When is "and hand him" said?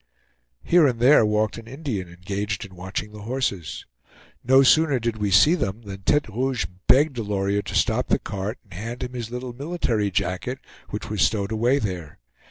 8.63-9.13